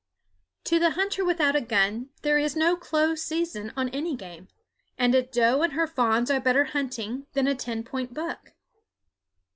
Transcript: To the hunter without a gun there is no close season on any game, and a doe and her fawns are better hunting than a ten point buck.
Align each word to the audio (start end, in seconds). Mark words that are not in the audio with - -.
To 0.63 0.79
the 0.79 0.89
hunter 0.97 1.23
without 1.23 1.55
a 1.55 1.61
gun 1.61 2.09
there 2.23 2.39
is 2.39 2.55
no 2.55 2.75
close 2.75 3.21
season 3.21 3.71
on 3.77 3.89
any 3.89 4.15
game, 4.15 4.47
and 4.97 5.13
a 5.13 5.21
doe 5.21 5.61
and 5.61 5.73
her 5.73 5.85
fawns 5.85 6.31
are 6.31 6.39
better 6.41 6.63
hunting 6.63 7.27
than 7.33 7.45
a 7.45 7.53
ten 7.53 7.83
point 7.83 8.11
buck. 8.11 8.53